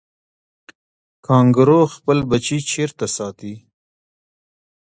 [1.25, 3.53] کانګارو خپل بچی چیرته ساتي؟